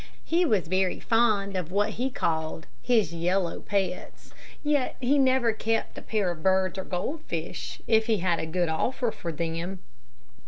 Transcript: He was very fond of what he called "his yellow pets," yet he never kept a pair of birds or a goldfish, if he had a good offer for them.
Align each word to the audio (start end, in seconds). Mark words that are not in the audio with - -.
He 0.23 0.45
was 0.45 0.67
very 0.67 0.99
fond 0.99 1.55
of 1.55 1.71
what 1.71 1.89
he 1.91 2.09
called 2.09 2.65
"his 2.81 3.13
yellow 3.13 3.59
pets," 3.59 4.33
yet 4.63 4.95
he 4.99 5.19
never 5.19 5.53
kept 5.53 5.95
a 5.95 6.01
pair 6.01 6.31
of 6.31 6.41
birds 6.41 6.79
or 6.79 6.81
a 6.81 6.85
goldfish, 6.85 7.83
if 7.85 8.07
he 8.07 8.17
had 8.17 8.39
a 8.39 8.47
good 8.47 8.67
offer 8.67 9.11
for 9.11 9.31
them. 9.31 9.77